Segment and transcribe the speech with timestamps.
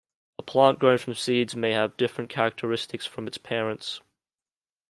[0.39, 4.01] A plant grown from seeds may have different characteristics from its parents.